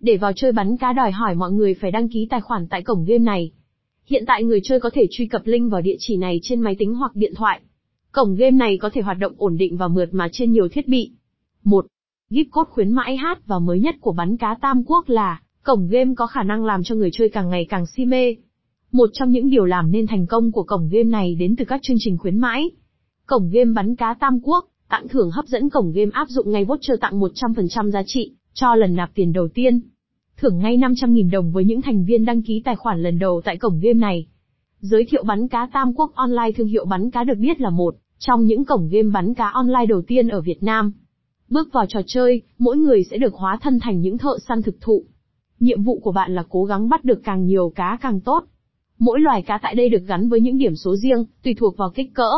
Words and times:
Để 0.00 0.16
vào 0.16 0.32
chơi 0.32 0.52
bắn 0.52 0.76
cá 0.76 0.92
đòi 0.92 1.10
hỏi 1.10 1.34
mọi 1.34 1.52
người 1.52 1.74
phải 1.74 1.90
đăng 1.90 2.08
ký 2.08 2.26
tài 2.30 2.40
khoản 2.40 2.66
tại 2.68 2.82
cổng 2.82 3.04
game 3.04 3.18
này. 3.18 3.50
Hiện 4.06 4.24
tại 4.26 4.44
người 4.44 4.60
chơi 4.64 4.80
có 4.80 4.90
thể 4.92 5.06
truy 5.10 5.26
cập 5.26 5.42
link 5.44 5.72
vào 5.72 5.80
địa 5.80 5.96
chỉ 5.98 6.16
này 6.16 6.40
trên 6.42 6.60
máy 6.60 6.76
tính 6.78 6.94
hoặc 6.94 7.16
điện 7.16 7.32
thoại. 7.36 7.60
Cổng 8.12 8.34
game 8.34 8.50
này 8.50 8.78
có 8.78 8.90
thể 8.92 9.00
hoạt 9.00 9.18
động 9.18 9.32
ổn 9.36 9.56
định 9.56 9.76
và 9.76 9.88
mượt 9.88 10.08
mà 10.12 10.28
trên 10.32 10.52
nhiều 10.52 10.68
thiết 10.68 10.88
bị. 10.88 11.12
1. 11.64 11.86
Gip 12.30 12.46
code 12.52 12.70
khuyến 12.70 12.92
mãi 12.92 13.16
hát 13.16 13.46
và 13.46 13.58
mới 13.58 13.80
nhất 13.80 13.94
của 14.00 14.12
bắn 14.12 14.36
cá 14.36 14.56
Tam 14.60 14.84
Quốc 14.84 15.08
là, 15.08 15.40
cổng 15.62 15.88
game 15.88 16.14
có 16.16 16.26
khả 16.26 16.42
năng 16.42 16.64
làm 16.64 16.82
cho 16.82 16.94
người 16.94 17.10
chơi 17.12 17.28
càng 17.28 17.50
ngày 17.50 17.66
càng 17.68 17.86
si 17.86 18.04
mê. 18.04 18.36
Một 18.92 19.10
trong 19.12 19.30
những 19.30 19.50
điều 19.50 19.64
làm 19.64 19.90
nên 19.90 20.06
thành 20.06 20.26
công 20.26 20.52
của 20.52 20.62
cổng 20.62 20.88
game 20.92 21.04
này 21.04 21.34
đến 21.34 21.56
từ 21.56 21.64
các 21.64 21.80
chương 21.82 21.96
trình 22.00 22.18
khuyến 22.18 22.38
mãi. 22.38 22.70
Cổng 23.26 23.50
game 23.52 23.72
bắn 23.74 23.96
cá 23.96 24.14
Tam 24.14 24.40
Quốc, 24.42 24.68
tặng 24.88 25.08
thưởng 25.08 25.30
hấp 25.30 25.46
dẫn 25.46 25.70
cổng 25.70 25.92
game 25.92 26.10
áp 26.12 26.28
dụng 26.28 26.50
ngay 26.50 26.64
voucher 26.64 27.00
tặng 27.00 27.20
100% 27.20 27.90
giá 27.90 28.02
trị, 28.06 28.32
cho 28.54 28.74
lần 28.74 28.94
nạp 28.94 29.10
tiền 29.14 29.32
đầu 29.32 29.48
tiên. 29.48 29.80
Thưởng 30.36 30.58
ngay 30.58 30.76
500.000 30.76 31.30
đồng 31.30 31.52
với 31.52 31.64
những 31.64 31.82
thành 31.82 32.04
viên 32.04 32.24
đăng 32.24 32.42
ký 32.42 32.62
tài 32.64 32.76
khoản 32.76 33.02
lần 33.02 33.18
đầu 33.18 33.40
tại 33.44 33.56
cổng 33.56 33.80
game 33.80 33.94
này. 33.94 34.26
Giới 34.80 35.06
thiệu 35.10 35.24
bắn 35.24 35.48
cá 35.48 35.68
Tam 35.72 35.94
Quốc 35.94 36.14
Online 36.14 36.52
thương 36.56 36.66
hiệu 36.66 36.84
bắn 36.84 37.10
cá 37.10 37.24
được 37.24 37.38
biết 37.38 37.60
là 37.60 37.70
một 37.70 37.94
trong 38.18 38.44
những 38.44 38.64
cổng 38.64 38.88
game 38.88 39.10
bắn 39.12 39.34
cá 39.34 39.48
online 39.48 39.86
đầu 39.86 40.02
tiên 40.06 40.28
ở 40.28 40.40
Việt 40.40 40.62
Nam. 40.62 40.92
Bước 41.48 41.72
vào 41.72 41.86
trò 41.88 42.00
chơi, 42.06 42.42
mỗi 42.58 42.76
người 42.76 43.04
sẽ 43.04 43.18
được 43.18 43.34
hóa 43.34 43.58
thân 43.62 43.78
thành 43.80 44.00
những 44.00 44.18
thợ 44.18 44.38
săn 44.48 44.62
thực 44.62 44.80
thụ. 44.80 45.04
Nhiệm 45.60 45.82
vụ 45.82 45.98
của 45.98 46.12
bạn 46.12 46.34
là 46.34 46.44
cố 46.48 46.64
gắng 46.64 46.88
bắt 46.88 47.04
được 47.04 47.20
càng 47.24 47.44
nhiều 47.44 47.72
cá 47.74 47.98
càng 48.00 48.20
tốt. 48.20 48.44
Mỗi 48.98 49.20
loài 49.20 49.42
cá 49.42 49.58
tại 49.62 49.74
đây 49.74 49.88
được 49.88 50.02
gắn 50.06 50.28
với 50.28 50.40
những 50.40 50.58
điểm 50.58 50.74
số 50.74 50.96
riêng, 50.96 51.24
tùy 51.42 51.54
thuộc 51.58 51.76
vào 51.76 51.90
kích 51.90 52.14
cỡ, 52.14 52.30